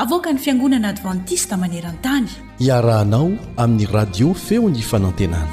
[0.04, 2.26] avoka ny fiangonana advantista maneran-tany
[2.60, 5.48] iarahanao amin'ny radio feo ny fanantenana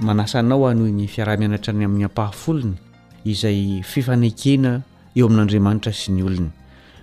[0.00, 2.78] manasanao hanohynny fiarahmianatra ny amin'ny ampahafolony
[3.26, 4.80] izay fifanekena
[5.18, 6.52] eo amin'andriamanitra sy ny olony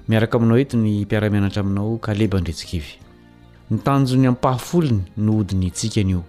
[0.08, 3.04] miaraka aminao oeto ny mpiarahamianatra aminao kaleba ndretsikivy
[3.72, 6.22] ny tanjo ny ampahafolony no odiny itsikanyio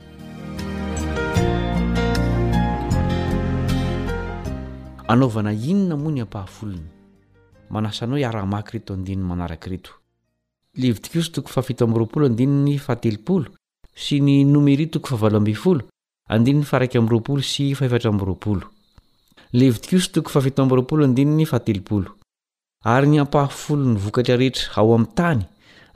[5.13, 6.87] anaovana inona moa ny ampahafolony
[7.73, 9.91] manasaanao iaramaky reto andiny manaraki reto
[10.83, 13.49] levidikosy toko fafitomyropolo andinny fahatelopolo
[14.03, 15.81] sy ny nomeri toko faafol
[16.35, 18.61] adnyfaarolo sy farrol
[19.61, 22.05] levidikosy toko fafiropoloandinny fahateool
[22.93, 25.43] ary ny ampahafolo ny vokatr arehetra ao am'nytany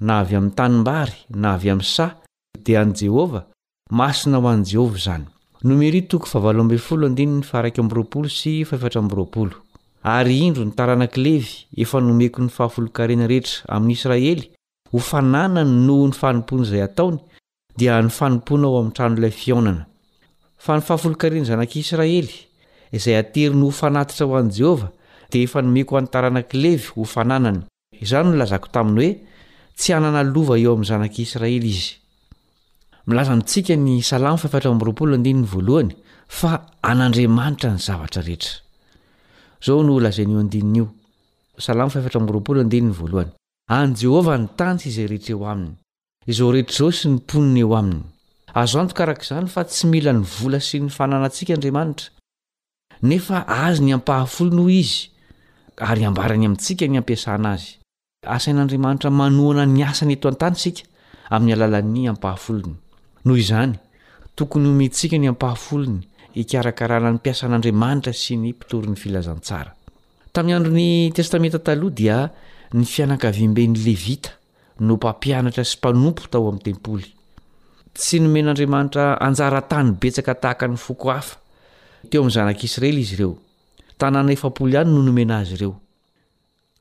[0.06, 2.10] na avy amin'ny tanimbary na avy amin'n say
[2.66, 3.44] dia an' jehovah
[3.98, 5.26] masina ho an' jehovah izany
[5.64, 6.26] nomiry toko
[7.88, 9.50] mroaolo sy fetraroaol
[10.16, 11.52] ary indro ny taranakilevy
[11.84, 14.46] efa nomeko ny fahafolokarena rehetra amin'ny israely
[14.92, 17.18] ho fananany no ny fanompon'izay ataony
[17.78, 19.86] dia ny fanompona ao amin'ny trano ilay fiaonana
[20.64, 22.34] fa ny fahafolonkarena zanak'israely
[22.98, 24.88] izay ateri ny hofanatitra ho an' jehova
[25.30, 27.60] dia efa nomeko hoan'ny taranakilevy hofananany
[28.04, 29.20] izany nolazako taminy hoe
[29.82, 31.88] tsy anana lova eo amin'ny zanak'israely izy
[33.10, 35.90] milaza nintsika ny salamy fiatraroaolo dinny voalohany
[36.38, 36.50] fa
[36.90, 38.54] an'andriamanitra ny zavatra rehetra
[39.64, 40.86] zao no lazan'dnio
[41.66, 42.02] salamray
[42.98, 43.28] vaoy
[43.80, 45.74] any jehova nytany sy izay rehetraeo aminy
[46.30, 48.00] izao rehetraizao sy ny mponina eo aminy
[48.62, 52.12] azoanto karak'izany fa tsy mila ny vola sy ny fananantsika andriamanitra
[53.10, 55.10] nefa azy ny ampahafolono izy
[55.90, 57.81] ary ambarany amintsika ny ampiasana azy
[58.22, 60.84] asain'andriamanitra manoana ny asany eto an-tana sika
[61.34, 62.74] amin'ny alalan'ny ampahafolony
[63.26, 63.72] noho izany
[64.38, 66.04] tokony hometsika ny ampahafolony
[66.36, 69.74] hikarakarana ny mpiasan'andriamanitra sy ny mpitoryn'ny filazantsara
[70.32, 72.18] tamin'ny androny testamenta taloha dia
[72.72, 74.30] ny fianakavim-ben'ny levita
[74.86, 77.10] no mpampianatra sy mpanompo tao amin'ny tempoly
[77.98, 81.42] tsy nomen'andriamanitra anjaratany betsaka tahaka ny foko hafa
[82.06, 83.34] teo amin'ny zanak'israely izy ireo
[83.98, 85.74] tanàna efapoly iany no nomena azy ireo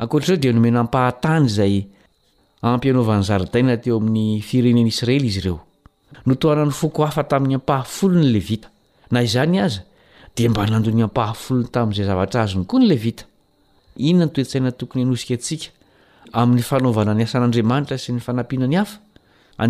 [0.01, 1.75] ankatrreo di nomena ampahatany zay
[2.71, 5.59] ampianaovany zaridaina teo amin'ny firenen'israely izy ireo
[6.25, 8.69] notoanany foko hafa tamin'ny apahafolo ny levita
[9.13, 9.81] na izany aza
[10.35, 15.29] de mba nandon apahafolony tamin'zay zavatr azyny koa ny levitainon oeiatoyai'nan's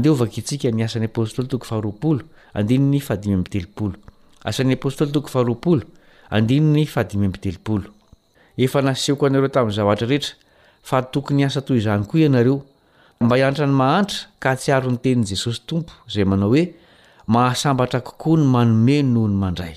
[0.07, 2.19] eosika ny asan'nyapôstly toko aharool
[2.55, 3.93] adinny fadymteol
[4.49, 5.81] asan'nyapôstoly toko faharoaol
[6.31, 7.83] andin ny fadimy amiteool
[8.57, 10.33] efa nasehoko ianareo tamin'ny zavatra rehetra
[10.83, 12.57] fa tokony asa toy izany koa ianareo
[13.21, 16.63] mba iantra ny mahantra ka tsy aro nytenin'i jesosy tompo izay manao hoe
[17.27, 19.75] mahasambatra kokoa ny manome noho ny mandray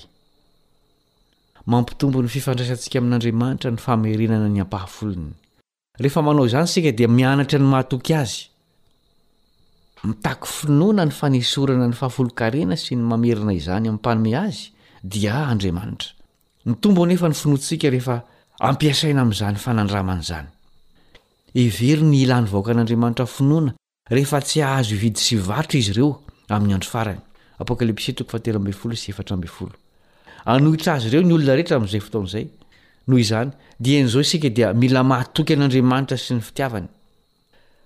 [1.71, 5.31] mampitombo ny fifandraisantsika amin'n'andriamanitra ny famerenana ny ampahafolony
[5.99, 8.43] rehefa manao izany sika dia mianatra ny mahatoky azy
[10.05, 14.69] mitaky finoana ny fanisorana ny fahafolonkarena sy ny mamerina izany amin'nympanome azy
[15.03, 16.11] dia andriamanitra
[16.65, 18.19] ny tomboanefa ny finosika rehefa
[18.59, 20.45] ampiasaina amin'izany fanandraman'izany
[21.59, 23.73] every ny ilan'ny vaoaka an'andriamanitra finoana
[24.09, 27.21] rehefa tsy ahazo ividy sy vatro izy ireo amin'ny andro farany
[30.45, 32.45] anohitra azy ireo ny olona rehetra amin'izay fotaon'izay
[33.07, 36.87] noho izany di n'izao isika dia mila mahatoky an'andriamanitra sy ny fitiavany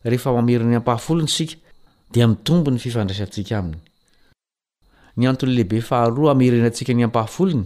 [0.05, 1.57] rehefa amerin'ny ampahafolony sika
[2.13, 3.81] dia mitombo ny fifandraisantsika aminy
[5.17, 7.65] ny an'lehibe fahaa amerina antsika ny ampahafolony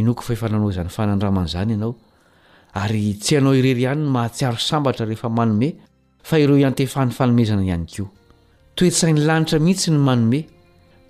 [0.00, 1.94] inoko faefananao izany fanandraman' izany ianao
[2.82, 5.68] ary tsy ianao irery ihanyno mahatsiaro sambatra rehefa manome
[6.28, 8.08] fa ireo iantefaan'ny fanomezana ihany koa
[8.78, 10.40] toetsain'ny lanitra mihitsy ny manome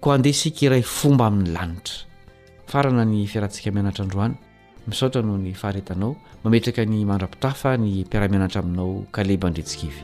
[0.01, 1.99] ko andehasika iray fomba amin'ny lanitra
[2.72, 4.34] farana ny fiarantsika mianatra androany
[4.89, 6.14] misaotra noho ny faharetanao
[6.45, 10.01] mametraka ny mandra-pitafa ny mpiaramianatra aminao kaleba ndretsikivy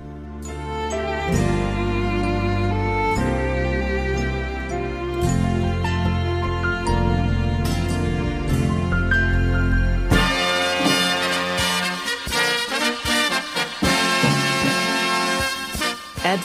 [16.35, 16.45] eny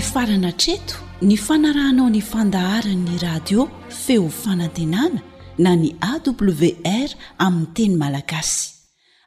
[0.00, 3.66] farana treto ny fanarahnao ny fandaharanyny radio
[4.02, 5.20] feo fanantenana
[5.58, 8.70] na ny awr aminny teny malagasy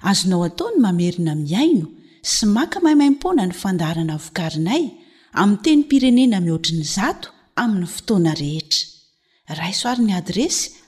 [0.10, 1.88] azonao ataony mamerina miaino
[2.34, 4.84] sy maka mahimaimpona ny fandaharana vokarinay
[5.42, 7.28] amin teny pirenena mihoatriny zato
[7.62, 8.88] amin'ny fotoana rehetra
[9.62, 10.83] raisoarin'ny adresy